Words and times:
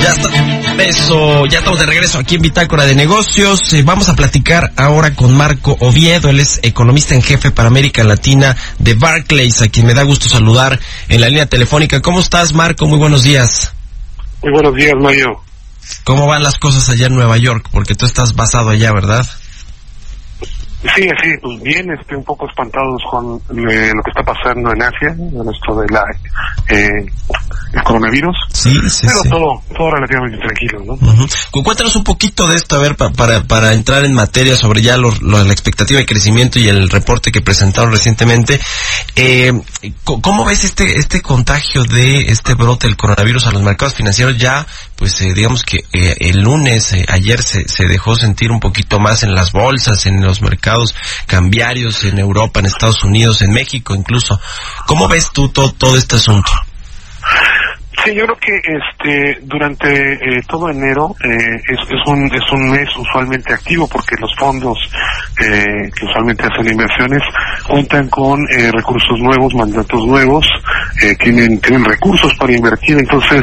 Ya 0.00 0.10
está, 0.10 0.30
ya 1.48 1.58
estamos 1.58 1.80
de 1.80 1.86
regreso 1.86 2.18
aquí 2.18 2.36
en 2.36 2.42
Bitácora 2.42 2.84
de 2.84 2.94
Negocios. 2.94 3.72
Eh, 3.72 3.82
vamos 3.82 4.08
a 4.08 4.14
platicar 4.14 4.72
ahora 4.76 5.14
con 5.14 5.36
Marco 5.36 5.76
Oviedo, 5.80 6.30
él 6.30 6.40
es 6.40 6.60
economista 6.62 7.14
en 7.14 7.22
jefe 7.22 7.50
para 7.50 7.68
América 7.68 8.04
Latina 8.04 8.56
de 8.78 8.94
Barclays, 8.94 9.62
a 9.62 9.68
quien 9.68 9.86
me 9.86 9.94
da 9.94 10.02
gusto 10.02 10.28
saludar 10.28 10.78
en 11.08 11.20
la 11.20 11.28
línea 11.28 11.46
telefónica. 11.46 12.00
¿Cómo 12.00 12.20
estás, 12.20 12.52
Marco? 12.52 12.86
Muy 12.86 12.98
buenos 12.98 13.22
días. 13.22 13.72
Muy 14.42 14.52
buenos 14.52 14.74
días, 14.74 14.94
Mario. 14.98 15.42
¿Cómo 16.04 16.26
van 16.26 16.42
las 16.42 16.58
cosas 16.58 16.88
allá 16.88 17.06
en 17.06 17.14
Nueva 17.14 17.36
York? 17.36 17.68
Porque 17.70 17.94
tú 17.94 18.06
estás 18.06 18.34
basado 18.34 18.70
allá, 18.70 18.92
¿verdad? 18.92 19.26
Sí, 20.82 21.02
sí, 21.22 21.28
pues 21.42 21.62
bien, 21.62 21.90
este, 21.92 22.16
un 22.16 22.24
poco 22.24 22.48
espantados 22.48 23.02
con 23.10 23.36
eh, 23.36 23.92
lo 23.94 24.02
que 24.02 24.10
está 24.10 24.22
pasando 24.24 24.72
en 24.72 24.82
Asia, 24.82 25.08
en 25.10 25.48
esto 25.52 25.78
de 25.78 25.86
la 25.92 26.02
eh, 26.68 27.06
el 27.74 27.82
coronavirus, 27.82 28.34
Sí, 28.52 28.74
sí, 28.88 29.06
pero 29.06 29.22
sí. 29.22 29.28
todo 29.28 29.62
todo 29.76 29.90
relativamente 29.90 30.38
tranquilo, 30.38 30.80
¿no? 30.86 30.92
Ujú. 30.94 31.26
Cu- 31.50 31.62
Cuéntanos 31.62 31.94
un 31.96 32.04
poquito 32.04 32.48
de 32.48 32.56
esto, 32.56 32.76
a 32.76 32.78
ver, 32.78 32.96
pa- 32.96 33.10
para, 33.10 33.42
para 33.44 33.74
entrar 33.74 34.04
en 34.06 34.14
materia 34.14 34.56
sobre 34.56 34.80
ya 34.80 34.96
lo- 34.96 35.14
lo- 35.20 35.44
la 35.44 35.52
expectativa 35.52 36.00
de 36.00 36.06
crecimiento 36.06 36.58
y 36.58 36.68
el 36.68 36.88
reporte 36.88 37.30
que 37.30 37.42
presentaron 37.42 37.92
recientemente. 37.92 38.58
Eh, 39.16 39.52
¿Cómo 40.04 40.44
ves 40.46 40.64
este 40.64 40.96
este 40.98 41.20
contagio 41.20 41.84
de 41.84 42.22
este 42.32 42.54
brote 42.54 42.86
del 42.86 42.96
coronavirus 42.96 43.46
a 43.46 43.52
los 43.52 43.62
mercados 43.62 43.94
financieros? 43.94 44.38
Ya, 44.38 44.66
pues 44.96 45.20
eh, 45.20 45.34
digamos 45.34 45.62
que 45.62 45.78
eh, 45.92 46.16
el 46.20 46.40
lunes, 46.40 46.92
eh, 46.94 47.04
ayer 47.08 47.42
se, 47.42 47.68
se 47.68 47.86
dejó 47.86 48.16
sentir 48.16 48.50
un 48.50 48.60
poquito 48.60 48.98
más 48.98 49.22
en 49.22 49.34
las 49.34 49.52
bolsas, 49.52 50.06
en 50.06 50.22
los 50.24 50.40
mercados 50.40 50.69
cambiarios, 51.26 52.04
en 52.04 52.18
Europa, 52.18 52.60
en 52.60 52.66
Estados 52.66 53.04
Unidos, 53.04 53.42
en 53.42 53.52
México 53.52 53.94
incluso. 53.94 54.40
¿Cómo 54.86 55.08
ves 55.08 55.30
tú 55.32 55.48
todo, 55.48 55.72
todo 55.72 55.96
este 55.96 56.16
asunto? 56.16 56.50
Sí, 58.04 58.14
yo 58.14 58.24
creo 58.24 58.36
que 58.36 58.56
este 58.56 59.40
durante 59.42 60.12
eh, 60.14 60.42
todo 60.48 60.70
enero 60.70 61.14
eh, 61.22 61.60
es, 61.68 61.78
es 61.90 62.06
un 62.06 62.24
es 62.32 62.52
un 62.52 62.70
mes 62.70 62.88
usualmente 62.96 63.52
activo 63.52 63.86
porque 63.88 64.16
los 64.18 64.30
fondos 64.38 64.78
eh, 65.38 65.90
que 65.94 66.06
usualmente 66.06 66.44
hacen 66.46 66.72
inversiones 66.72 67.22
cuentan 67.68 68.08
con 68.08 68.40
eh, 68.50 68.70
recursos 68.72 69.18
nuevos, 69.18 69.54
mandatos 69.54 70.06
nuevos, 70.06 70.46
eh, 71.02 71.14
tienen 71.16 71.60
tienen 71.60 71.84
recursos 71.84 72.32
para 72.38 72.54
invertir. 72.54 72.96
Entonces, 72.96 73.42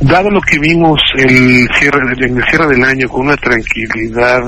dado 0.00 0.30
lo 0.30 0.40
que 0.40 0.58
vimos 0.58 0.98
el 1.16 1.68
cierre 1.78 2.00
en 2.00 2.38
el 2.38 2.44
cierre 2.44 2.68
del 2.68 2.84
año 2.84 3.06
con 3.08 3.26
una 3.26 3.36
tranquilidad 3.36 4.40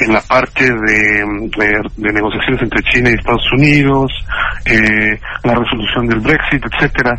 en 0.00 0.12
la 0.12 0.20
parte 0.20 0.64
de, 0.64 1.24
de- 1.56 2.12
negociaciones 2.12 2.62
entre 2.62 2.82
China 2.90 3.10
y 3.10 3.14
Estados 3.14 3.46
Unidos, 3.52 4.12
eh, 4.66 5.18
la 5.44 5.54
resolución 5.54 6.06
del 6.06 6.20
Brexit, 6.20 6.62
etcétera, 6.72 7.14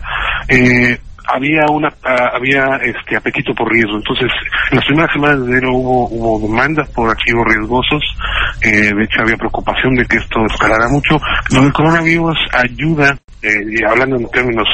eh, 0.48 0.98
había 1.32 1.62
una 1.72 1.90
había 2.34 2.78
este 2.84 3.16
apetito 3.16 3.54
por 3.54 3.72
riesgo. 3.72 3.98
Entonces 3.98 4.32
en 4.72 4.78
las 4.78 4.86
primeras 4.86 5.14
semanas 5.14 5.46
de 5.46 5.52
enero 5.52 5.74
hubo 5.76 6.08
hubo 6.10 6.48
demandas 6.48 6.90
por 6.90 7.10
activos 7.10 7.46
riesgosos 7.46 8.02
eh, 8.64 8.92
de 8.96 9.04
hecho 9.04 9.22
había 9.22 9.38
preocupación 9.38 9.94
de 9.96 10.06
que 10.06 10.18
esto 10.18 10.40
escalara 10.50 10.88
mucho. 10.90 11.20
Lo 11.54 11.62
del 11.62 11.72
coronavirus 11.74 12.38
ayuda 12.54 13.16
eh, 13.42 13.64
y 13.70 13.84
hablando 13.84 14.18
en 14.18 14.30
términos 14.30 14.68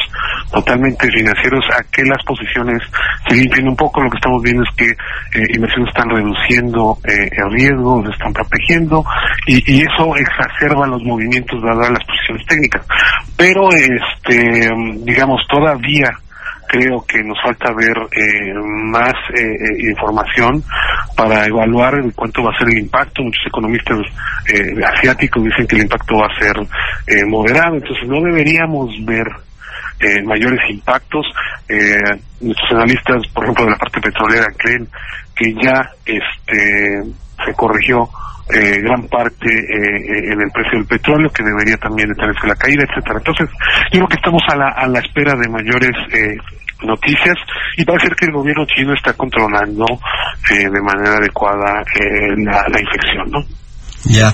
totalmente 0.51 1.07
financieros 1.11 1.63
a 1.71 1.83
que 1.91 2.03
las 2.03 2.23
posiciones 2.25 2.81
se 3.27 3.35
limpien 3.35 3.67
un 3.67 3.75
poco. 3.75 4.01
Lo 4.01 4.09
que 4.09 4.17
estamos 4.17 4.41
viendo 4.41 4.63
es 4.63 4.75
que 4.75 4.85
eh, 4.85 5.47
inversiones 5.53 5.89
están 5.89 6.09
reduciendo 6.09 6.97
eh, 7.03 7.29
el 7.31 7.51
riesgo 7.51 8.03
se 8.05 8.11
están 8.11 8.33
protegiendo 8.33 9.03
y, 9.47 9.55
y 9.71 9.81
eso 9.81 10.15
exacerba 10.15 10.87
los 10.87 11.03
movimientos 11.03 11.61
dadas 11.61 11.91
las 11.91 12.03
posiciones 12.05 12.45
técnicas. 12.47 12.85
Pero 13.37 13.69
este 13.71 14.69
digamos 15.03 15.41
todavía 15.47 16.09
creo 16.67 17.03
que 17.07 17.23
nos 17.23 17.37
falta 17.41 17.73
ver 17.73 17.97
eh, 18.11 18.53
más 18.91 19.13
eh, 19.33 19.41
eh, 19.41 19.89
información 19.89 20.63
para 21.15 21.45
evaluar 21.45 21.93
cuánto 22.15 22.43
va 22.43 22.51
a 22.51 22.57
ser 22.57 22.69
el 22.69 22.79
impacto. 22.79 23.23
Muchos 23.23 23.45
economistas 23.47 23.99
eh, 24.53 24.73
asiáticos 24.83 25.43
dicen 25.43 25.67
que 25.67 25.75
el 25.75 25.81
impacto 25.83 26.17
va 26.17 26.27
a 26.27 26.39
ser 26.39 26.55
eh, 27.07 27.25
moderado, 27.25 27.75
entonces 27.75 28.07
no 28.07 28.21
deberíamos 28.21 28.89
ver 29.05 29.27
eh, 29.99 30.21
mayores 30.23 30.59
impactos. 30.69 31.25
Eh, 31.69 31.97
nuestros 32.41 32.71
analistas, 32.71 33.27
por 33.33 33.43
ejemplo, 33.43 33.65
de 33.65 33.71
la 33.71 33.77
parte 33.77 34.01
petrolera, 34.01 34.45
creen 34.57 34.87
que 35.35 35.53
ya 35.53 35.89
este 36.05 37.03
se 37.45 37.53
corrigió 37.53 38.09
eh, 38.49 38.81
gran 38.81 39.07
parte 39.07 39.49
eh, 39.49 39.97
eh, 39.97 40.33
en 40.33 40.41
el 40.41 40.51
precio 40.51 40.77
del 40.79 40.87
petróleo, 40.87 41.29
que 41.29 41.43
debería 41.43 41.77
también 41.77 42.09
detenerse 42.09 42.47
la 42.47 42.55
caída, 42.55 42.83
etcétera. 42.83 43.17
Entonces, 43.17 43.49
yo 43.91 43.99
creo 43.99 44.07
que 44.07 44.15
estamos 44.17 44.41
a 44.49 44.55
la, 44.55 44.69
a 44.69 44.87
la 44.87 44.99
espera 44.99 45.33
de 45.33 45.49
mayores 45.49 45.95
eh, 46.13 46.37
noticias 46.83 47.35
y 47.77 47.85
parece 47.85 48.09
que 48.15 48.25
el 48.25 48.33
gobierno 48.33 48.65
chino 48.65 48.93
está 48.93 49.13
controlando 49.13 49.85
eh, 50.51 50.69
de 50.69 50.81
manera 50.81 51.17
adecuada 51.17 51.81
eh, 51.99 52.35
la, 52.43 52.65
la 52.69 52.79
infección, 52.79 53.31
¿no? 53.31 53.39
Ya. 54.05 54.31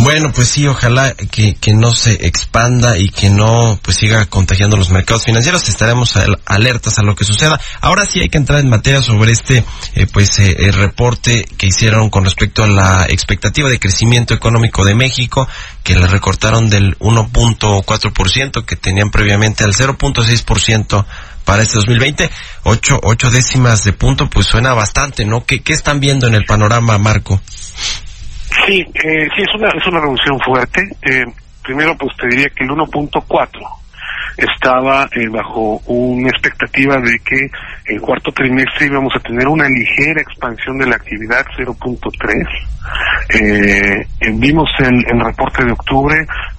Bueno, 0.00 0.30
pues 0.32 0.48
sí, 0.48 0.64
ojalá 0.66 1.12
que, 1.14 1.56
que 1.56 1.72
no 1.74 1.92
se 1.92 2.26
expanda 2.26 2.96
y 2.98 3.08
que 3.08 3.30
no 3.30 3.78
pues 3.82 3.96
siga 3.96 4.24
contagiando 4.26 4.76
los 4.76 4.90
mercados 4.90 5.24
financieros. 5.24 5.68
Estaremos 5.68 6.16
al- 6.16 6.40
alertas 6.46 6.98
a 6.98 7.02
lo 7.02 7.16
que 7.16 7.24
suceda. 7.24 7.60
Ahora 7.80 8.06
sí 8.06 8.20
hay 8.20 8.28
que 8.28 8.38
entrar 8.38 8.60
en 8.60 8.68
materia 8.70 9.02
sobre 9.02 9.32
este 9.32 9.64
eh, 9.96 10.06
pues 10.12 10.38
eh, 10.38 10.54
el 10.60 10.72
reporte 10.74 11.44
que 11.56 11.66
hicieron 11.66 12.10
con 12.10 12.24
respecto 12.24 12.62
a 12.62 12.68
la 12.68 13.06
expectativa 13.08 13.68
de 13.68 13.80
crecimiento 13.80 14.34
económico 14.34 14.84
de 14.84 14.94
México, 14.94 15.48
que 15.82 15.96
le 15.96 16.06
recortaron 16.06 16.70
del 16.70 16.96
1.4% 17.00 18.64
que 18.64 18.76
tenían 18.76 19.10
previamente 19.10 19.64
al 19.64 19.74
0.6% 19.74 21.04
para 21.44 21.62
este 21.62 21.74
2020. 21.74 22.30
Ocho, 22.62 23.00
ocho 23.02 23.30
décimas 23.32 23.82
de 23.82 23.92
punto, 23.94 24.30
pues 24.30 24.46
suena 24.46 24.74
bastante, 24.74 25.24
¿no? 25.24 25.44
¿Qué, 25.44 25.60
qué 25.60 25.72
están 25.72 25.98
viendo 25.98 26.28
en 26.28 26.34
el 26.34 26.44
panorama, 26.44 26.98
Marco? 26.98 27.40
Sí, 28.66 28.80
eh, 28.80 29.28
sí, 29.36 29.42
es 29.42 29.54
una, 29.54 29.68
es 29.68 29.86
una 29.86 30.00
reducción 30.00 30.38
fuerte. 30.40 30.80
Eh, 31.02 31.24
primero, 31.62 31.96
pues 31.96 32.16
te 32.16 32.28
diría 32.28 32.48
que 32.54 32.64
el 32.64 32.70
1.4 32.70 33.78
estaba 34.38 35.08
eh, 35.12 35.28
bajo 35.28 35.80
una 35.86 36.28
expectativa 36.28 36.96
de 36.98 37.18
que 37.18 37.50
el 37.86 38.00
cuarto 38.00 38.30
trimestre 38.30 38.86
íbamos 38.86 39.14
a 39.16 39.20
tener 39.20 39.48
una 39.48 39.68
ligera 39.68 40.20
expansión 40.20 40.78
de 40.78 40.86
la 40.86 40.96
actividad 40.96 41.44
0.3. 41.56 42.46
Eh, 43.30 44.06
eh, 44.20 44.32
vimos 44.34 44.68
el, 44.78 45.04
el 45.08 45.20
reporte 45.20 45.64
de 45.64 45.72
octubre, 45.72 46.14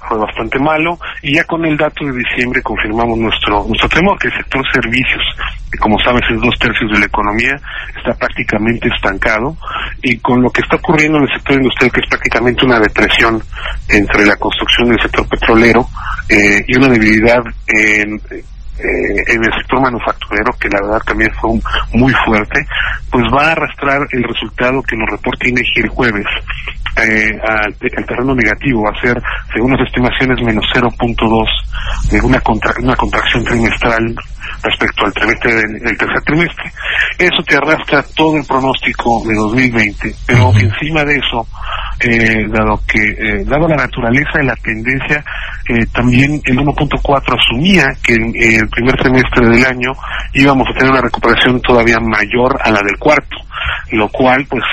fue 0.10 0.18
bastante 0.18 0.60
malo, 0.60 0.98
y 1.22 1.36
ya 1.36 1.44
con 1.44 1.64
el 1.66 1.78
dato 1.78 2.04
de 2.04 2.12
diciembre 2.12 2.62
confirmamos 2.64 3.18
nuestro, 3.18 3.64
nuestro 3.66 3.88
temor, 3.88 4.18
que 4.18 4.28
el 4.28 4.34
sector 4.34 4.66
servicios, 4.74 5.24
que 5.72 5.78
como 5.78 5.98
sabes 6.00 6.24
es 6.30 6.42
dos 6.42 6.58
tercios 6.58 6.92
de 6.92 7.00
la 7.00 7.06
economía, 7.06 7.56
está 7.96 8.14
prácticamente 8.18 8.90
estancado, 8.90 9.56
y 10.02 10.18
con 10.18 10.42
lo 10.42 10.50
que 10.50 10.62
está 10.62 10.78
ocurriendo 10.78 11.20
en 11.20 11.26
el 11.26 11.34
sector 11.34 11.56
industrial, 11.58 11.92
que 11.92 12.02
es 12.02 12.08
prácticamente 12.10 12.66
una 12.66 12.80
depresión 12.80 13.42
entre 13.88 14.26
la 14.26 14.36
construcción 14.36 14.90
del 14.90 15.02
sector 15.02 15.28
petrolero 15.30 15.88
eh, 16.28 16.66
y 16.68 16.76
una 16.76 16.90
debilidad 16.90 17.44
en, 17.68 18.20
eh, 18.80 19.34
en 19.36 19.44
el 19.44 19.54
sector 19.54 19.82
manufacturero, 19.82 20.52
que 20.60 20.70
la 20.70 20.82
verdad 20.82 21.02
también 21.06 21.32
fue 21.40 21.52
un- 21.52 21.62
muy 21.94 22.14
fuerte, 22.26 22.66
pues 23.12 23.24
va 23.34 23.48
a 23.50 23.52
arrastrar 23.52 24.00
el 24.12 24.24
resultado 24.24 24.82
que 24.84 24.96
nos 24.96 25.10
reporte 25.10 25.50
INEGI 25.50 25.82
el 25.82 25.90
jueves. 25.90 26.26
Eh, 26.98 27.32
al, 27.48 27.76
al 27.98 28.06
terreno 28.06 28.36
negativo, 28.36 28.84
va 28.84 28.92
a 28.98 29.02
ser, 29.02 29.22
según 29.54 29.72
las 29.72 29.86
estimaciones, 29.88 30.42
menos 30.44 30.66
0.2 30.74 31.48
de 32.12 32.20
una, 32.22 32.40
contra- 32.42 32.74
una 32.82 32.96
contracción 32.96 33.44
trimestral 33.46 34.16
respecto 34.62 35.06
al 35.06 35.14
trimestre 35.14 35.54
del, 35.56 35.98
tercer 35.98 36.22
trimestre. 36.26 36.72
Eso 37.18 37.44
te 37.44 37.56
arrastra 37.56 38.04
todo 38.16 38.38
el 38.38 38.46
pronóstico 38.46 39.24
de 39.28 39.36
2020, 39.36 40.16
pero 40.26 40.52
encima 40.54 41.04
de 41.06 41.16
eso, 41.16 41.48
eh, 42.00 42.46
dado 42.50 42.82
que, 42.88 43.00
eh, 43.00 43.44
dado 43.46 43.68
la 43.68 43.76
naturaleza 43.76 44.40
de 44.40 44.44
la 44.44 44.56
tendencia, 44.56 45.24
eh, 45.68 45.86
también 45.94 46.42
el 46.46 46.58
1.4 46.58 47.38
asumía 47.38 47.86
que 48.04 48.14
en, 48.14 48.34
el 48.36 48.70
primer 48.70 49.02
semestre 49.02 49.50
del 49.50 49.66
año 49.66 49.92
íbamos 50.34 50.68
a 50.70 50.78
tener 50.78 50.92
una 50.92 51.02
recuperación 51.02 51.62
todavía 51.62 52.00
mayor 52.00 52.58
a 52.62 52.72
la 52.72 52.80
del 52.82 52.98
cuarto, 52.98 53.38
lo 53.92 54.08
cual 54.10 54.46
pues 54.50 54.64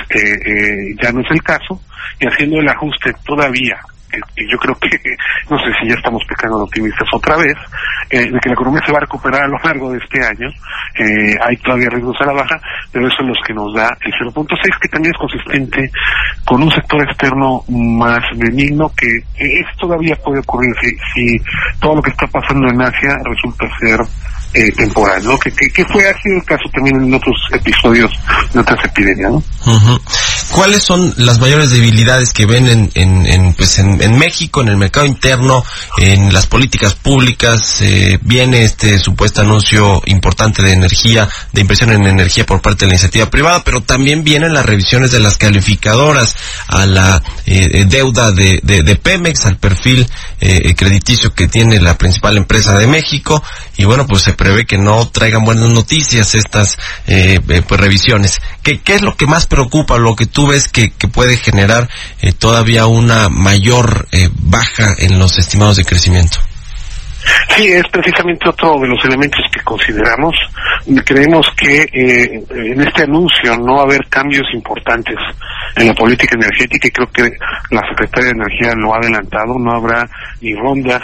ya 1.01 1.11
no 1.11 1.21
es 1.21 1.31
el 1.31 1.43
caso, 1.43 1.81
y 2.19 2.27
haciendo 2.27 2.59
el 2.59 2.69
ajuste 2.69 3.13
todavía 3.25 3.77
y 4.35 4.51
yo 4.51 4.57
creo 4.57 4.75
que, 4.75 4.89
no 5.49 5.57
sé 5.59 5.65
si 5.79 5.89
ya 5.89 5.95
estamos 5.95 6.23
pecando 6.27 6.57
de 6.57 6.63
optimistas 6.63 7.07
otra 7.13 7.37
vez, 7.37 7.55
eh, 8.09 8.31
de 8.31 8.39
que 8.39 8.49
la 8.49 8.53
economía 8.53 8.81
se 8.85 8.91
va 8.91 8.99
a 8.99 9.01
recuperar 9.01 9.43
a 9.43 9.47
lo 9.47 9.57
largo 9.63 9.91
de 9.91 9.99
este 9.99 10.25
año. 10.25 10.49
Eh, 10.97 11.35
hay 11.45 11.57
todavía 11.57 11.89
riesgos 11.89 12.15
a 12.21 12.25
la 12.25 12.33
baja, 12.33 12.59
pero 12.91 13.07
eso 13.07 13.17
es 13.21 13.27
lo 13.27 13.33
que 13.45 13.53
nos 13.53 13.73
da 13.73 13.89
el 14.01 14.13
0.6, 14.13 14.79
que 14.81 14.87
también 14.87 15.13
es 15.13 15.19
consistente 15.19 15.91
con 16.45 16.63
un 16.63 16.71
sector 16.71 17.01
externo 17.03 17.63
más 17.69 18.21
benigno, 18.35 18.91
que 18.95 19.07
es 19.37 19.77
todavía 19.77 20.15
puede 20.15 20.39
ocurrir 20.39 20.73
si, 20.81 20.89
si 21.13 21.43
todo 21.79 21.95
lo 21.95 22.01
que 22.01 22.11
está 22.11 22.27
pasando 22.27 22.69
en 22.69 22.81
Asia 22.81 23.17
resulta 23.23 23.65
ser 23.79 23.99
eh, 24.53 24.71
temporal, 24.71 25.23
¿no? 25.23 25.37
Que, 25.37 25.51
que, 25.51 25.85
fue 25.85 26.07
así 26.07 26.29
el 26.29 26.43
caso 26.43 26.63
también 26.73 26.95
en 27.03 27.13
otros 27.13 27.35
episodios 27.51 28.11
de 28.53 28.59
otras 28.59 28.83
epidemias, 28.85 29.31
¿no? 29.31 29.43
¿Cuáles 30.57 30.81
son 30.81 31.13
las 31.17 31.37
mayores 31.37 31.69
debilidades 31.69 32.33
que 32.33 32.47
ven 32.47 32.67
en, 32.67 33.27
en, 33.27 33.53
pues 33.53 33.77
en, 33.77 34.17
México, 34.17 34.59
en 34.59 34.69
el 34.69 34.75
mercado 34.75 35.05
interno, 35.05 35.63
en 35.99 36.33
las 36.33 36.47
políticas 36.47 36.95
públicas? 36.95 37.79
Eh, 37.81 38.17
viene 38.23 38.63
este 38.63 38.97
supuesto 38.97 39.41
anuncio 39.41 40.01
importante 40.07 40.63
de 40.63 40.71
energía, 40.71 41.29
de 41.53 41.61
inversión 41.61 41.91
en 41.91 42.07
energía 42.07 42.43
por 42.43 42.59
parte 42.59 42.85
de 42.85 42.87
la 42.87 42.93
iniciativa 42.95 43.29
privada, 43.29 43.63
pero 43.63 43.81
también 43.81 44.23
vienen 44.23 44.51
las 44.51 44.65
revisiones 44.65 45.11
de 45.11 45.19
las 45.19 45.37
calificadoras 45.37 46.35
a 46.65 46.87
la 46.87 47.21
eh, 47.47 47.85
deuda 47.85 48.31
de, 48.31 48.59
de, 48.61 48.95
Pemex, 48.95 49.45
al 49.45 49.57
perfil 49.57 50.05
eh, 50.39 50.75
crediticio 50.75 51.33
que 51.33 51.47
tiene 51.47 51.79
la 51.79 51.97
principal 51.97 52.37
empresa 52.37 52.77
de 52.77 52.87
México, 52.87 53.41
y 53.77 53.85
bueno, 53.85 54.05
pues 54.05 54.21
se 54.23 54.33
prevé 54.33 54.65
que 54.65 54.77
no 54.77 55.07
traigan 55.07 55.43
buenas 55.43 55.69
noticias 55.69 56.35
estas 56.35 56.77
pues 57.05 57.79
revisiones. 57.79 58.39
¿Qué, 58.63 58.79
¿Qué 58.79 58.95
es 58.95 59.01
lo 59.01 59.15
que 59.15 59.27
más 59.27 59.47
preocupa, 59.47 59.97
lo 59.97 60.15
que 60.15 60.25
tú 60.25 60.47
ves 60.47 60.67
que, 60.67 60.91
puede 61.11 61.37
generar 61.37 61.89
eh, 62.21 62.33
todavía 62.33 62.85
una 62.85 63.29
mayor 63.29 64.07
eh, 64.11 64.29
baja 64.33 64.93
en 64.97 65.19
los 65.19 65.37
estimados 65.37 65.77
de 65.77 65.85
crecimiento? 65.85 66.37
Sí, 67.55 67.67
es 67.67 67.83
precisamente 67.91 68.47
otro 68.47 68.79
de 68.79 68.87
los 68.87 69.03
elementos 69.05 69.41
que 69.51 69.61
consideramos. 69.61 70.35
Creemos 71.05 71.45
que 71.57 71.81
eh, 71.81 72.43
en 72.49 72.81
este 72.81 73.03
anuncio 73.03 73.57
no 73.57 73.75
va 73.75 73.81
a 73.81 73.85
haber 73.85 74.07
cambios 74.07 74.45
importantes 74.53 75.17
en 75.75 75.87
la 75.87 75.93
política 75.93 76.35
energética 76.35 76.87
y 76.87 76.91
creo 76.91 77.11
que 77.11 77.37
la 77.71 77.81
Secretaría 77.89 78.31
de 78.31 78.39
Energía 78.39 78.73
lo 78.75 78.93
ha 78.93 78.97
adelantado. 78.97 79.59
No 79.59 79.71
habrá 79.71 80.07
ni 80.41 80.53
rondas 80.55 81.01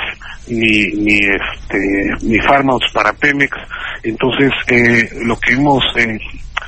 ni 0.47 0.87
ni 0.93 1.17
este 1.17 1.79
ni 2.21 2.39
fármacos 2.39 2.91
para 2.93 3.11
Pemex. 3.13 3.57
Entonces, 4.03 4.51
eh, 4.67 5.09
lo 5.25 5.37
que 5.37 5.53
hemos 5.53 5.83
eh, 5.97 6.17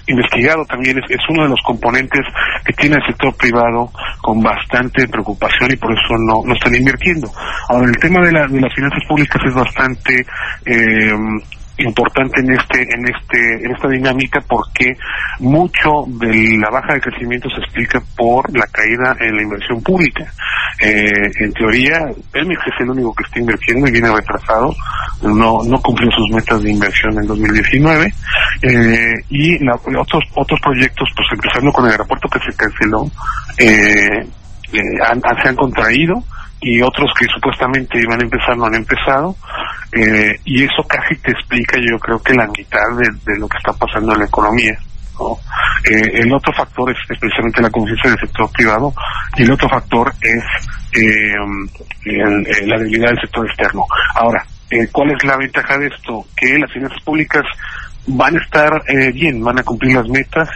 investigado 0.07 0.65
también 0.65 0.97
es, 0.97 1.19
uno 1.29 1.43
de 1.43 1.49
los 1.49 1.61
componentes 1.65 2.21
que 2.65 2.73
tiene 2.73 2.95
el 2.97 3.05
sector 3.07 3.35
privado 3.35 3.91
con 4.21 4.41
bastante 4.41 5.07
preocupación 5.07 5.71
y 5.71 5.75
por 5.77 5.91
eso 5.93 6.15
no, 6.17 6.41
no 6.45 6.53
están 6.53 6.75
invirtiendo. 6.75 7.29
Ahora, 7.69 7.87
el 7.87 7.97
tema 7.97 8.21
de, 8.25 8.31
la, 8.31 8.47
de 8.47 8.61
las 8.61 8.73
finanzas 8.73 9.03
públicas 9.07 9.41
es 9.45 9.53
bastante 9.53 10.25
eh, 10.65 11.13
importante 11.77 12.39
en 12.39 12.51
este 12.51 12.81
en 12.81 13.05
este 13.05 13.65
en 13.65 13.71
esta 13.71 13.89
dinámica 13.89 14.39
porque 14.47 14.93
mucho 15.39 16.05
de 16.07 16.57
la 16.57 16.69
baja 16.69 16.93
de 16.93 17.01
crecimiento 17.01 17.49
se 17.49 17.61
explica 17.61 18.01
por 18.15 18.51
la 18.57 18.65
caída 18.67 19.15
en 19.19 19.35
la 19.35 19.43
inversión 19.43 19.81
pública. 19.81 20.25
Eh, 20.79 21.31
en 21.39 21.53
teoría 21.53 21.99
Pemex 22.31 22.61
es 22.67 22.81
el 22.81 22.89
único 22.89 23.13
que 23.13 23.23
está 23.23 23.39
invirtiendo 23.39 23.87
y 23.87 23.91
viene 23.91 24.11
retrasado 24.13 24.73
no 25.23 25.63
no 25.63 25.81
cumplió 25.81 26.09
sus 26.11 26.29
metas 26.33 26.61
de 26.61 26.71
inversión 26.71 27.17
en 27.17 27.27
2019 27.27 28.13
eh, 28.61 29.13
y 29.29 29.63
la, 29.63 29.75
otros 29.75 30.23
otros 30.33 30.59
proyectos 30.61 31.09
pues 31.15 31.27
empezando 31.31 31.71
con 31.71 31.85
el 31.85 31.91
aeropuerto 31.91 32.27
que 32.29 32.39
se 32.39 32.57
canceló 32.57 33.09
eh, 33.57 34.27
han, 35.01 35.21
se 35.41 35.49
han 35.49 35.55
contraído 35.55 36.23
y 36.61 36.81
otros 36.81 37.11
que 37.17 37.25
supuestamente 37.33 37.99
iban 38.01 38.19
a 38.19 38.23
empezar 38.23 38.57
no 38.57 38.65
han 38.65 38.75
empezado 38.75 39.35
eh, 39.91 40.39
y 40.45 40.63
eso 40.63 40.83
casi 40.87 41.15
te 41.17 41.31
explica 41.31 41.77
yo 41.79 41.97
creo 41.99 42.21
que 42.21 42.33
la 42.33 42.47
mitad 42.47 42.81
de, 42.97 43.39
lo 43.39 43.47
que 43.47 43.57
está 43.57 43.73
pasando 43.73 44.13
en 44.13 44.19
la 44.19 44.25
economía. 44.25 44.77
Eh, 45.85 46.19
el 46.23 46.33
otro 46.33 46.51
factor 46.51 46.91
es, 46.91 46.97
especialmente 47.09 47.61
la 47.61 47.69
conciencia 47.69 48.09
del 48.09 48.19
sector 48.19 48.51
privado 48.51 48.93
y 49.37 49.43
el 49.43 49.51
otro 49.51 49.69
factor 49.69 50.11
es 50.21 50.43
eh, 50.99 51.35
la 52.65 52.77
debilidad 52.77 53.09
del 53.09 53.21
sector 53.21 53.47
externo. 53.47 53.85
Ahora, 54.15 54.45
¿cuál 54.91 55.11
es 55.11 55.23
la 55.23 55.37
ventaja 55.37 55.77
de 55.77 55.87
esto? 55.87 56.25
Que 56.35 56.57
las 56.59 56.71
finanzas 56.73 57.01
públicas 57.03 57.43
van 58.07 58.35
a 58.35 58.43
estar 58.43 58.71
bien, 59.13 59.41
van 59.41 59.59
a 59.59 59.63
cumplir 59.63 59.95
las 59.95 60.09
metas, 60.09 60.49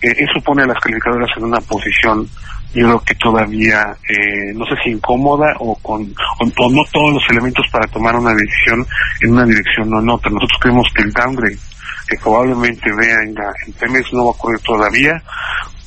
eso 0.00 0.40
pone 0.44 0.62
a 0.62 0.66
las 0.66 0.78
calificadoras 0.78 1.30
en 1.36 1.44
una 1.44 1.60
posición 1.60 2.28
yo 2.74 2.86
creo 2.86 3.00
que 3.00 3.14
todavía, 3.14 3.96
eh, 4.08 4.52
no 4.54 4.64
sé 4.66 4.74
si 4.82 4.90
incómoda 4.90 5.54
o 5.60 5.76
con 5.76 6.02
o, 6.02 6.70
no 6.70 6.82
todos 6.92 7.14
los 7.14 7.30
elementos 7.30 7.64
para 7.70 7.86
tomar 7.86 8.16
una 8.16 8.34
decisión 8.34 8.86
en 9.22 9.32
una 9.32 9.44
dirección 9.44 9.92
o 9.94 10.00
en 10.00 10.10
otra. 10.10 10.30
Nosotros 10.30 10.58
creemos 10.60 10.86
que 10.94 11.02
el 11.02 11.12
downgrade 11.12 11.58
que 12.06 12.16
probablemente 12.18 12.92
vea 12.92 13.22
en, 13.22 13.34
la, 13.34 13.50
en 13.66 14.02
no 14.12 14.24
va 14.24 14.30
a 14.30 14.34
ocurrir 14.34 14.60
todavía 14.60 15.22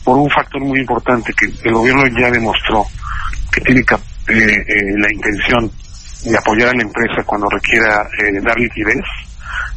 por 0.04 0.18
un 0.18 0.30
factor 0.30 0.62
muy 0.62 0.80
importante 0.80 1.34
que 1.34 1.46
el 1.68 1.74
gobierno 1.74 2.08
ya 2.08 2.32
demostró 2.32 2.86
que 3.52 3.62
tiene 3.62 3.82
eh, 3.82 3.86
eh, 4.28 4.66
la 4.98 5.14
intención 5.14 5.70
de 6.24 6.38
apoyar 6.38 6.70
a 6.70 6.74
la 6.74 6.84
empresa 6.84 7.24
cuando 7.26 7.48
requiera 7.50 8.08
eh, 8.20 8.42
dar 8.42 8.58
liquidez. 8.58 9.04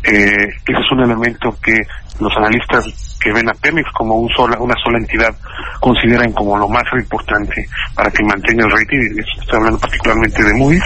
Eh, 0.02 0.48
ese 0.66 0.80
es 0.80 0.92
un 0.92 1.00
elemento 1.00 1.56
que 1.62 1.76
los 2.20 2.36
analistas 2.36 2.84
que 3.20 3.32
ven 3.32 3.48
a 3.48 3.52
Pemex 3.54 3.90
como 3.92 4.14
un 4.14 4.28
sola, 4.30 4.56
una 4.58 4.74
sola 4.82 4.98
entidad 4.98 5.34
consideran 5.80 6.32
como 6.32 6.56
lo 6.56 6.68
más 6.68 6.84
importante 6.92 7.66
para 7.94 8.10
que 8.10 8.24
mantenga 8.24 8.64
el 8.64 8.70
rating, 8.70 9.22
estoy 9.40 9.56
hablando 9.56 9.78
particularmente 9.78 10.42
de 10.42 10.54
Moody's, 10.54 10.82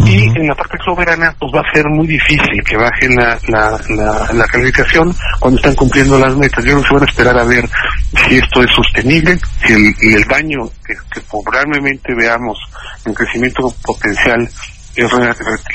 y 0.00 0.24
en 0.24 0.48
la 0.48 0.54
parte 0.54 0.76
soberana 0.84 1.34
pues 1.38 1.52
va 1.54 1.60
a 1.60 1.72
ser 1.72 1.86
muy 1.88 2.06
difícil 2.06 2.62
que 2.64 2.76
bajen 2.76 3.14
la, 3.14 3.38
la, 3.48 4.32
la, 4.32 4.44
calificación 4.46 5.14
cuando 5.38 5.58
están 5.58 5.74
cumpliendo 5.74 6.18
las 6.18 6.36
metas. 6.36 6.64
Yo 6.64 6.74
no 6.74 6.82
se 6.82 6.94
van 6.94 7.02
a 7.02 7.06
esperar 7.06 7.38
a 7.38 7.44
ver 7.44 7.68
si 8.26 8.36
esto 8.36 8.62
es 8.62 8.70
sostenible, 8.74 9.38
si 9.64 10.14
el 10.14 10.24
daño 10.24 10.68
que, 10.84 10.94
probablemente 11.30 12.14
veamos 12.14 12.58
en 13.04 13.14
crecimiento 13.14 13.72
potencial 13.84 14.48
es 14.96 15.10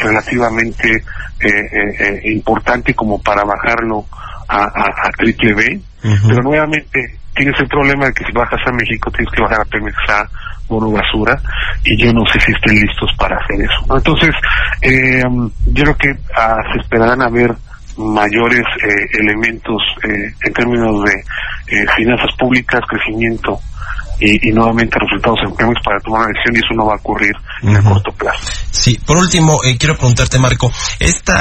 relativamente 0.01 0.91
eh, 0.91 1.47
eh, 1.47 1.95
eh, 1.99 2.21
importante 2.31 2.93
como 2.93 3.21
para 3.21 3.43
bajarlo 3.43 4.05
a, 4.50 4.63
a, 4.63 5.10
triple 5.18 5.54
B, 5.54 5.80
pero 6.28 6.42
nuevamente 6.42 7.00
tienes 7.36 7.60
el 7.60 7.68
problema 7.68 8.07
de 8.07 8.13
que 8.13 8.25
si 8.25 8.31
bajas 8.34 8.60
a 8.66 8.72
México 8.72 9.12
tienes 9.12 9.31
que 9.34 9.42
bajar 9.42 9.62
a 9.62 9.66
Pemex 9.66 9.96
a 10.10 10.28
Bono 10.68 10.92
Basura 10.92 11.40
y 11.84 11.98
yo 12.04 12.12
no 12.12 12.24
sé 12.31 12.40
si 12.40 12.51
estén 12.51 12.75
listos 12.75 13.10
para 13.18 13.38
hacer 13.38 13.62
eso. 13.62 13.96
Entonces, 13.96 14.36
eh, 14.82 15.24
yo 15.68 15.84
creo 15.84 15.96
que 15.96 16.12
ah, 16.36 16.58
se 16.74 16.82
esperarán 16.82 17.22
a 17.22 17.29
ver 17.29 17.51
mayores 17.98 18.63
eh, 18.84 19.20
elementos 19.20 19.82
eh, 20.03 20.34
en 20.46 20.53
términos 20.53 21.03
de 21.03 21.86
finanzas 21.96 22.36
públicas, 22.38 22.82
crecimiento 22.88 23.60
y, 24.20 24.51
nuevamente 24.51 24.98
resultados 25.00 25.39
en 25.44 25.56
Pemex 25.56 25.82
para 25.84 26.00
tomar 26.00 26.22
una 26.22 26.29
decisión 26.29 26.56
y 26.56 26.60
eso 26.60 26.74
no 26.75 26.86
va 26.88 26.94
a 26.94 26.98
ocurrir 26.98 27.34
en 27.62 27.75
el 27.75 27.84
corto 27.84 28.12
plazo. 28.13 28.59
Sí, 28.71 28.99
por 29.05 29.17
último, 29.17 29.63
eh, 29.63 29.77
quiero 29.77 29.95
preguntarte, 29.95 30.39
Marco, 30.39 30.71
este 30.99 31.33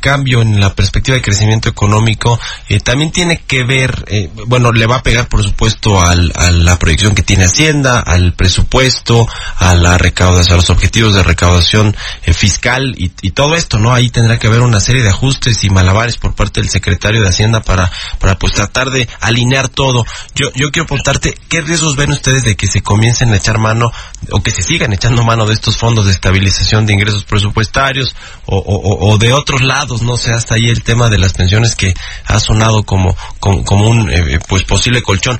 cambio 0.00 0.42
en 0.42 0.60
la 0.60 0.74
perspectiva 0.74 1.16
de 1.16 1.22
crecimiento 1.22 1.68
económico 1.68 2.38
también 2.84 3.10
tiene 3.10 3.42
que 3.46 3.64
ver, 3.64 4.04
bueno, 4.46 4.72
le 4.72 4.86
va 4.86 4.96
a 4.96 5.02
pegar, 5.02 5.28
por 5.28 5.42
supuesto, 5.42 6.00
al, 6.00 6.32
a 6.34 6.50
la 6.50 6.78
proyección 6.78 7.14
que 7.14 7.22
tiene 7.22 7.44
Hacienda, 7.44 8.00
al 8.00 8.34
presupuesto, 8.34 9.26
a 9.56 9.74
la 9.74 9.98
recaudación, 9.98 10.54
a 10.54 10.56
los 10.56 10.70
objetivos 10.70 11.14
de 11.14 11.22
recaudación 11.22 11.96
fiscal 12.32 12.94
y, 12.96 13.12
y, 13.22 13.30
todo 13.30 13.54
esto, 13.54 13.78
¿no? 13.78 13.92
Ahí 13.92 14.10
tendrá 14.10 14.38
que 14.38 14.46
haber 14.46 14.60
una 14.60 14.80
serie 14.80 15.02
de 15.02 15.10
ajustes 15.10 15.64
y 15.64 15.70
malabares 15.70 16.16
por 16.16 16.34
parte 16.34 16.60
del 16.60 16.70
secretario 16.70 17.22
de 17.22 17.28
Hacienda 17.28 17.60
para, 17.60 17.90
para 18.18 18.38
pues 18.38 18.54
tratar 18.54 18.90
de 18.90 19.08
alinear 19.20 19.68
todo. 19.68 20.04
Yo, 20.34 20.50
yo 20.54 20.70
quiero 20.70 20.86
preguntarte, 20.86 21.34
¿qué 21.48 21.60
riesgos 21.60 21.96
ven 21.96 22.10
ustedes 22.10 22.44
de 22.44 22.56
que 22.56 22.66
se 22.66 22.82
comiencen 22.82 23.32
a 23.32 23.36
echar 23.36 23.58
mano 23.58 23.90
o 24.30 24.42
que 24.42 24.50
se 24.50 24.62
sigan 24.62 24.92
echando 24.92 25.24
mano 25.24 25.46
de 25.46 25.54
estos 25.54 25.76
fondos 25.76 26.06
de 26.06 26.12
estabilización 26.38 26.86
de 26.86 26.92
ingresos 26.94 27.24
presupuestarios 27.24 28.14
o, 28.46 29.18
de 29.18 29.32
otros 29.32 29.62
lados? 29.62 30.02
No 30.02 30.16
sé, 30.16 30.32
hasta 30.32 30.54
ahí 30.54 30.68
el 30.68 30.82
tema 30.82 31.08
de 31.08 31.18
las 31.18 31.32
pensiones 31.32 31.74
que 31.74 31.92
ha 32.26 32.38
sonado 32.38 32.84
como, 32.84 33.16
como, 33.40 33.88
un 33.88 34.10
eh, 34.10 34.38
pues 34.48 34.64
posible 34.64 35.02
colchón. 35.02 35.38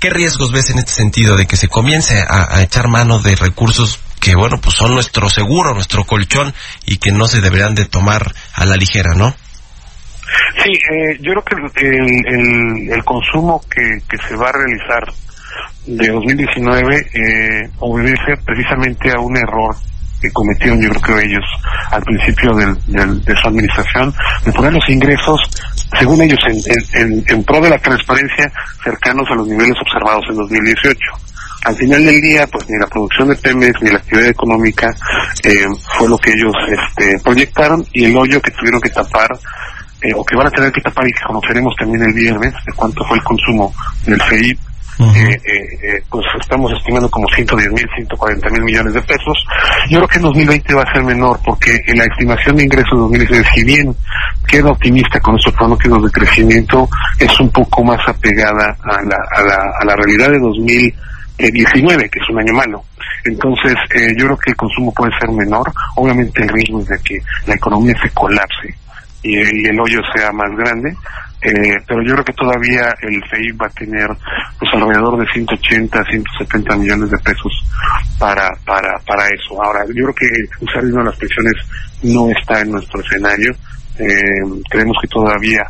¿Qué 0.00 0.10
riesgos 0.10 0.52
ves 0.52 0.70
en 0.70 0.78
este 0.78 0.92
sentido 0.92 1.36
de 1.36 1.46
que 1.46 1.56
se 1.56 1.68
comience 1.68 2.22
a, 2.28 2.62
echar 2.62 2.88
mano 2.88 3.20
de 3.20 3.36
recursos 3.36 3.98
que, 4.20 4.34
bueno, 4.34 4.60
pues 4.60 4.76
son 4.76 4.92
nuestro 4.92 5.30
seguro, 5.30 5.72
nuestro 5.72 6.04
colchón 6.04 6.52
y 6.84 6.98
que 6.98 7.12
no 7.12 7.26
se 7.26 7.40
deberían 7.40 7.74
de 7.74 7.86
tomar 7.86 8.34
a 8.54 8.66
la 8.66 8.76
ligera, 8.76 9.14
¿no? 9.14 9.34
Sí, 10.62 10.72
eh, 10.72 11.16
yo 11.20 11.32
creo 11.42 11.70
que 11.72 11.86
el, 11.86 12.26
el, 12.26 12.92
el 12.92 13.04
consumo 13.04 13.62
que, 13.70 13.98
que 14.06 14.18
se 14.28 14.36
va 14.36 14.50
a 14.50 14.52
realizar 14.52 15.04
de 15.86 16.08
2019 16.08 16.96
eh, 16.96 17.70
obedece 17.78 18.36
precisamente 18.44 19.10
a 19.10 19.20
un 19.20 19.36
error 19.36 19.74
que 20.20 20.30
cometieron 20.30 20.80
yo 20.80 20.90
creo 21.00 21.18
ellos 21.18 21.44
al 21.90 22.02
principio 22.02 22.54
del, 22.54 22.74
del, 22.86 23.24
de 23.24 23.34
su 23.36 23.48
administración 23.48 24.14
de 24.44 24.52
poner 24.52 24.72
los 24.72 24.88
ingresos 24.88 25.40
según 25.98 26.20
ellos 26.22 26.38
en, 26.46 27.02
en, 27.02 27.24
en, 27.26 27.44
pro 27.44 27.60
de 27.60 27.70
la 27.70 27.78
transparencia 27.78 28.50
cercanos 28.82 29.26
a 29.30 29.34
los 29.34 29.46
niveles 29.46 29.76
observados 29.80 30.24
en 30.30 30.36
2018 30.36 30.98
al 31.64 31.76
final 31.76 32.04
del 32.04 32.20
día 32.20 32.46
pues 32.46 32.68
ni 32.68 32.78
la 32.78 32.86
producción 32.86 33.28
de 33.28 33.36
Pemex 33.36 33.82
ni 33.82 33.90
la 33.90 33.98
actividad 33.98 34.28
económica 34.28 34.88
eh, 35.44 35.66
fue 35.96 36.08
lo 36.08 36.18
que 36.18 36.30
ellos 36.30 36.54
este, 36.68 37.18
proyectaron 37.20 37.84
y 37.92 38.04
el 38.06 38.16
hoyo 38.16 38.40
que 38.40 38.50
tuvieron 38.52 38.80
que 38.80 38.90
tapar 38.90 39.30
eh, 40.00 40.12
o 40.14 40.24
que 40.24 40.36
van 40.36 40.46
a 40.46 40.50
tener 40.50 40.70
que 40.70 40.80
tapar 40.80 41.06
y 41.08 41.12
que 41.12 41.26
conoceremos 41.26 41.74
también 41.76 42.02
el 42.04 42.12
viernes 42.12 42.54
de 42.64 42.72
cuánto 42.74 43.04
fue 43.04 43.16
el 43.16 43.24
consumo 43.24 43.74
del 44.06 44.22
FEIP 44.22 44.58
eh, 45.00 45.40
eh, 45.44 46.02
pues 46.10 46.26
estamos 46.40 46.72
estimando 46.72 47.08
como 47.08 47.26
110 47.28 47.72
mil, 47.72 47.88
140 47.96 48.50
mil 48.50 48.62
millones 48.62 48.94
de 48.94 49.02
pesos. 49.02 49.44
Yo 49.88 49.98
creo 49.98 50.08
que 50.08 50.16
en 50.16 50.22
2020 50.22 50.74
va 50.74 50.82
a 50.82 50.92
ser 50.92 51.04
menor 51.04 51.38
porque 51.44 51.78
en 51.86 51.98
la 51.98 52.04
estimación 52.04 52.56
de 52.56 52.64
ingresos 52.64 52.92
de 52.92 52.98
2019, 52.98 53.48
si 53.54 53.64
bien 53.64 53.96
queda 54.46 54.70
optimista 54.70 55.20
con 55.20 55.34
nuestros 55.34 55.54
pronósticos 55.54 56.02
de 56.02 56.10
crecimiento, 56.10 56.88
es 57.18 57.40
un 57.40 57.50
poco 57.50 57.84
más 57.84 58.00
apegada 58.08 58.76
a 58.82 59.02
la, 59.02 59.16
a 59.36 59.42
la, 59.42 59.72
a 59.80 59.84
la 59.84 59.94
realidad 59.96 60.30
de 60.30 60.38
2019, 60.40 62.10
que 62.10 62.18
es 62.18 62.30
un 62.30 62.40
año 62.40 62.54
malo. 62.54 62.84
Entonces, 63.24 63.74
eh, 63.94 64.12
yo 64.18 64.26
creo 64.26 64.38
que 64.38 64.50
el 64.50 64.56
consumo 64.56 64.92
puede 64.92 65.12
ser 65.20 65.30
menor. 65.30 65.72
Obviamente 65.96 66.42
el 66.42 66.48
riesgo 66.48 66.80
es 66.80 66.88
de 66.88 66.98
que 67.04 67.18
la 67.46 67.54
economía 67.54 67.94
se 68.02 68.10
colapse 68.10 68.74
y 69.22 69.66
el 69.66 69.80
hoyo 69.80 70.00
sea 70.14 70.32
más 70.32 70.50
grande, 70.56 70.96
eh, 71.40 71.76
pero 71.86 72.02
yo 72.02 72.14
creo 72.14 72.24
que 72.24 72.32
todavía 72.32 72.94
el 73.02 73.22
FEI 73.30 73.52
va 73.52 73.66
a 73.66 73.70
tener 73.70 74.08
pues 74.58 74.70
alrededor 74.74 75.20
de 75.20 75.32
180, 75.32 76.04
170 76.04 76.76
millones 76.76 77.10
de 77.10 77.18
pesos 77.18 77.52
para 78.18 78.48
para 78.66 78.98
para 79.06 79.24
eso. 79.28 79.62
Ahora, 79.62 79.84
yo 79.86 80.04
creo 80.04 80.14
que 80.14 80.64
usar 80.64 80.82
de 80.82 81.04
las 81.04 81.16
pensiones 81.16 81.54
no 82.02 82.28
está 82.30 82.60
en 82.60 82.72
nuestro 82.72 83.00
escenario. 83.00 83.52
Eh, 83.98 84.62
creemos 84.68 84.96
que 85.00 85.08
todavía 85.08 85.62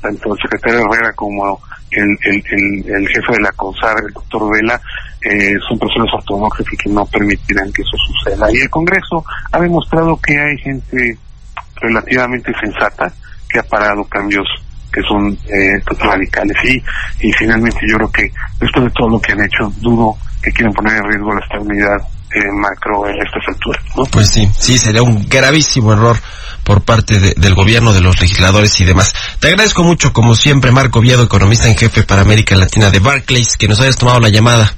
tanto 0.00 0.32
el 0.32 0.40
secretario 0.40 0.86
Herrera 0.86 1.12
como 1.14 1.60
el, 1.90 2.18
el, 2.24 2.44
el, 2.50 2.94
el 2.94 3.08
jefe 3.08 3.32
de 3.32 3.40
la 3.40 3.52
CONSAR, 3.52 3.96
el 4.06 4.12
doctor 4.12 4.42
Vela, 4.52 4.80
eh, 5.22 5.54
son 5.68 5.78
personas 5.78 6.12
ortodoxas 6.14 6.66
y 6.72 6.76
que 6.76 6.90
no 6.90 7.04
permitirán 7.06 7.72
que 7.72 7.82
eso 7.82 7.96
suceda. 7.96 8.46
Y 8.52 8.58
el 8.58 8.70
Congreso 8.70 9.24
ha 9.50 9.60
demostrado 9.60 10.16
que 10.20 10.38
hay 10.38 10.56
gente 10.58 11.18
relativamente 11.80 12.52
sensata 12.60 13.12
que 13.48 13.58
ha 13.58 13.62
parado 13.64 14.04
cambios 14.04 14.46
que 14.96 15.02
son 15.02 15.30
eh, 15.44 15.78
radicales 15.98 16.56
y, 16.64 17.28
y 17.28 17.32
finalmente 17.32 17.80
yo 17.86 17.98
creo 17.98 18.10
que 18.10 18.32
después 18.58 18.86
de 18.86 18.90
todo 18.92 19.10
lo 19.10 19.20
que 19.20 19.32
han 19.32 19.44
hecho 19.44 19.70
dudo 19.82 20.16
que 20.42 20.50
quieran 20.52 20.72
poner 20.72 20.96
en 20.96 21.04
riesgo 21.04 21.34
la 21.34 21.44
estabilidad 21.44 21.98
eh, 22.34 22.40
macro 22.54 23.06
en 23.06 23.16
estas 23.16 23.46
alturas. 23.46 23.82
¿no? 23.94 24.04
Pues 24.06 24.30
sí, 24.30 24.48
sí, 24.56 24.78
sería 24.78 25.02
un 25.02 25.28
gravísimo 25.28 25.92
error 25.92 26.16
por 26.64 26.82
parte 26.82 27.20
de, 27.20 27.34
del 27.36 27.54
gobierno, 27.54 27.92
de 27.92 28.00
los 28.00 28.18
legisladores 28.22 28.80
y 28.80 28.86
demás. 28.86 29.12
Te 29.38 29.48
agradezco 29.48 29.84
mucho, 29.84 30.14
como 30.14 30.34
siempre, 30.34 30.72
Marco 30.72 31.02
Viedo, 31.02 31.24
economista 31.24 31.68
en 31.68 31.76
jefe 31.76 32.04
para 32.04 32.22
América 32.22 32.56
Latina 32.56 32.90
de 32.90 33.00
Barclays, 33.00 33.58
que 33.58 33.68
nos 33.68 33.80
hayas 33.80 33.96
tomado 33.96 34.18
la 34.20 34.30
llamada. 34.30 34.74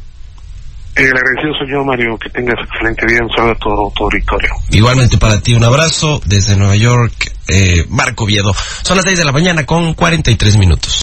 Eh, 0.96 1.04
el 1.04 1.16
agradecido 1.16 1.54
soy 1.58 1.70
yo, 1.70 1.84
Mario. 1.84 2.18
Que 2.18 2.28
tengas 2.30 2.56
excelente 2.58 3.06
día. 3.06 3.20
Un 3.22 3.30
saludo 3.30 3.52
a 3.52 3.58
todo 3.58 3.92
tu 3.94 4.04
auditorio. 4.04 4.50
Igualmente 4.70 5.16
para 5.16 5.40
ti, 5.40 5.54
un 5.54 5.62
abrazo 5.62 6.20
desde 6.26 6.56
Nueva 6.56 6.74
York, 6.74 7.32
eh, 7.48 7.84
Marco 7.88 8.26
Viedo. 8.26 8.54
Son 8.82 8.96
las 8.96 9.04
6 9.04 9.18
de 9.18 9.24
la 9.24 9.32
mañana 9.32 9.66
con 9.66 9.94
43 9.94 10.56
minutos. 10.56 11.02